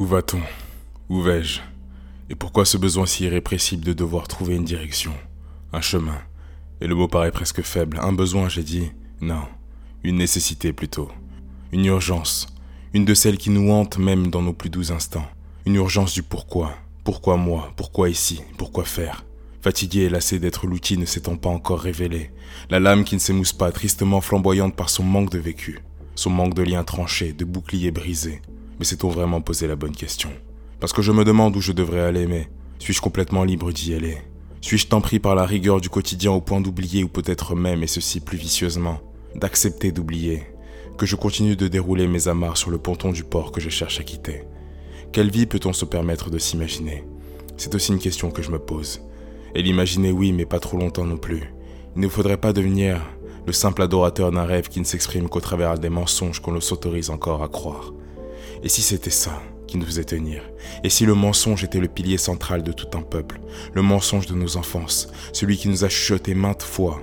[0.00, 0.40] Où va-t-on?
[1.10, 1.60] Où vais-je?
[2.30, 5.12] Et pourquoi ce besoin si irrépressible de devoir trouver une direction,
[5.74, 6.16] un chemin.
[6.80, 8.00] Et le mot paraît presque faible.
[8.00, 8.92] Un besoin, j'ai dit.
[9.20, 9.42] Non,
[10.02, 11.10] une nécessité plutôt.
[11.70, 12.46] Une urgence,
[12.94, 15.26] une de celles qui nous hantent même dans nos plus doux instants.
[15.66, 16.76] Une urgence du pourquoi.
[17.04, 17.70] Pourquoi moi?
[17.76, 18.40] Pourquoi ici?
[18.56, 19.26] Pourquoi faire?
[19.60, 22.30] Fatigué et lassé d'être l'outil ne s'étant pas encore révélé,
[22.70, 25.80] la lame qui ne s'émousse pas, tristement flamboyante par son manque de vécu,
[26.14, 28.40] son manque de liens tranchés, de boucliers brisés.
[28.80, 30.30] Mais s'est-on vraiment posé la bonne question?
[30.80, 32.48] Parce que je me demande où je devrais aller, mais
[32.78, 34.16] suis-je complètement libre d'y aller?
[34.62, 37.86] Suis-je tant pris par la rigueur du quotidien au point d'oublier ou peut-être même, et
[37.86, 38.98] ceci plus vicieusement,
[39.34, 40.44] d'accepter d'oublier,
[40.96, 44.00] que je continue de dérouler mes amarres sur le ponton du port que je cherche
[44.00, 44.44] à quitter?
[45.12, 47.04] Quelle vie peut-on se permettre de s'imaginer?
[47.58, 49.02] C'est aussi une question que je me pose.
[49.54, 51.52] Et l'imaginer, oui, mais pas trop longtemps non plus.
[51.96, 52.98] Il ne faudrait pas devenir
[53.46, 57.42] le simple adorateur d'un rêve qui ne s'exprime qu'au travers des mensonges qu'on s'autorise encore
[57.42, 57.92] à croire.
[58.62, 60.42] Et si c'était ça qui nous faisait tenir?
[60.84, 63.40] Et si le mensonge était le pilier central de tout un peuple?
[63.72, 65.10] Le mensonge de nos enfances?
[65.32, 67.00] Celui qui nous a chuchoté maintes fois?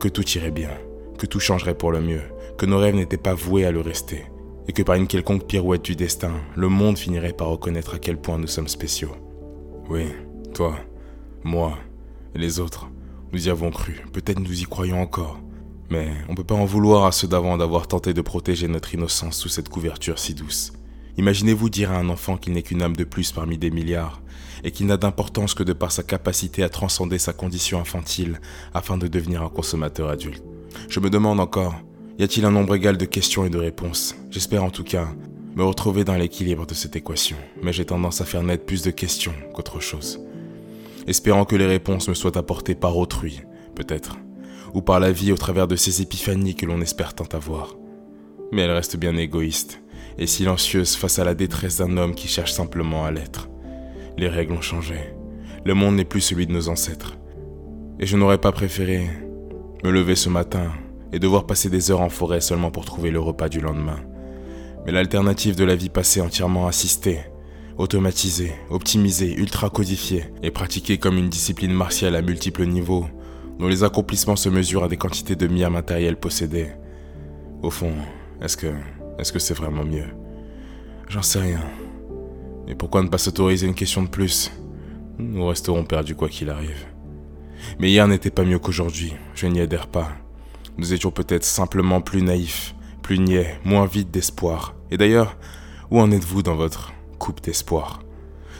[0.00, 0.70] Que tout irait bien,
[1.18, 2.22] que tout changerait pour le mieux,
[2.56, 4.24] que nos rêves n'étaient pas voués à le rester,
[4.68, 8.16] et que par une quelconque pirouette du destin, le monde finirait par reconnaître à quel
[8.16, 9.16] point nous sommes spéciaux.
[9.88, 10.06] Oui,
[10.54, 10.76] toi,
[11.44, 11.78] moi
[12.34, 12.88] les autres,
[13.32, 15.40] nous y avons cru, peut-être nous y croyons encore.
[15.90, 18.94] Mais on ne peut pas en vouloir à ceux d'avant d'avoir tenté de protéger notre
[18.94, 20.72] innocence sous cette couverture si douce.
[21.18, 24.22] Imaginez-vous dire à un enfant qu'il n'est qu'une âme de plus parmi des milliards,
[24.64, 28.40] et qu'il n'a d'importance que de par sa capacité à transcender sa condition infantile
[28.72, 30.42] afin de devenir un consommateur adulte.
[30.88, 31.74] Je me demande encore,
[32.18, 34.16] y a-t-il un nombre égal de questions et de réponses?
[34.30, 35.08] J'espère en tout cas
[35.54, 38.90] me retrouver dans l'équilibre de cette équation, mais j'ai tendance à faire naître plus de
[38.90, 40.18] questions qu'autre chose
[41.08, 43.40] espérant que les réponses me soient apportées par autrui,
[43.74, 44.18] peut-être,
[44.74, 47.76] ou par la vie au travers de ces épiphanies que l'on espère tant avoir.
[48.52, 49.80] Mais elle reste bien égoïste
[50.18, 53.48] et silencieuse face à la détresse d'un homme qui cherche simplement à l'être.
[54.16, 54.96] Les règles ont changé.
[55.64, 57.16] Le monde n'est plus celui de nos ancêtres.
[58.00, 59.08] Et je n'aurais pas préféré
[59.84, 60.72] me lever ce matin
[61.12, 64.00] et devoir passer des heures en forêt seulement pour trouver le repas du lendemain.
[64.84, 67.20] Mais l'alternative de la vie passée entièrement assistée,
[67.76, 73.06] automatisé, optimisé, ultra codifié et pratiqué comme une discipline martiale à multiples niveaux,
[73.58, 76.68] dont les accomplissements se mesurent à des quantités de biens matériels possédés.
[77.62, 77.92] Au fond,
[78.40, 78.72] est-ce que
[79.18, 80.06] est-ce que c'est vraiment mieux?
[81.08, 81.60] J'en sais rien.
[82.66, 84.52] Mais pourquoi ne pas s'autoriser une question de plus?
[85.18, 86.86] Nous resterons perdus quoi qu'il arrive.
[87.78, 90.10] Mais hier n'était pas mieux qu'aujourd'hui, je n'y adhère pas.
[90.76, 94.76] Nous étions peut-être simplement plus naïfs, plus niais, moins vides d'espoir.
[94.90, 95.36] Et d'ailleurs,
[95.90, 98.00] où en êtes-vous dans votre coupe d'espoir?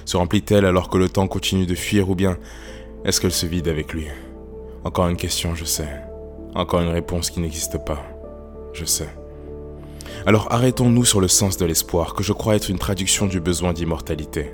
[0.05, 2.39] Se remplit-elle alors que le temps continue de fuir ou bien
[3.05, 4.07] est-ce qu'elle se vide avec lui?
[4.83, 5.89] Encore une question, je sais.
[6.55, 8.03] Encore une réponse qui n'existe pas.
[8.73, 9.09] Je sais.
[10.29, 13.73] Alors arrêtons-nous sur le sens de l'espoir, que je crois être une traduction du besoin
[13.73, 14.53] d'immortalité.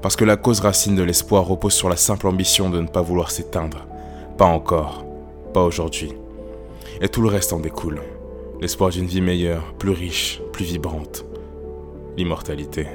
[0.00, 3.02] Parce que la cause racine de l'espoir repose sur la simple ambition de ne pas
[3.02, 3.86] vouloir s'éteindre.
[4.38, 5.04] Pas encore.
[5.52, 6.14] Pas aujourd'hui.
[7.02, 8.00] Et tout le reste en découle.
[8.62, 11.26] L'espoir d'une vie meilleure, plus riche, plus vibrante.
[12.16, 12.86] L'immortalité.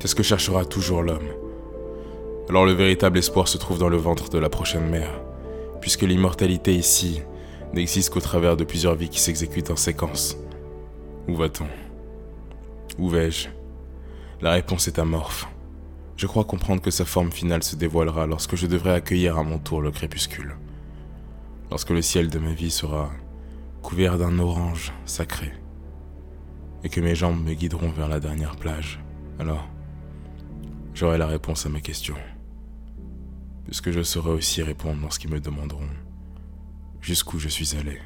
[0.00, 1.28] C'est ce que cherchera toujours l'homme.
[2.48, 5.20] Alors le véritable espoir se trouve dans le ventre de la prochaine mère,
[5.80, 7.22] puisque l'immortalité ici
[7.74, 10.36] n'existe qu'au travers de plusieurs vies qui s'exécutent en séquence.
[11.28, 11.66] Où va-t-on?
[12.98, 13.48] Où vais-je?
[14.40, 15.46] La réponse est amorphe.
[16.16, 19.58] Je crois comprendre que sa forme finale se dévoilera lorsque je devrai accueillir à mon
[19.58, 20.56] tour le crépuscule.
[21.70, 23.10] Lorsque le ciel de ma vie sera
[23.82, 25.52] couvert d'un orange sacré.
[26.82, 28.98] Et que mes jambes me guideront vers la dernière plage.
[29.38, 29.68] Alors,
[30.94, 32.16] j'aurai la réponse à ma question.
[33.66, 35.90] Puisque je saurai aussi répondre ce qu'ils me demanderont
[37.00, 37.98] jusqu'où je suis allé.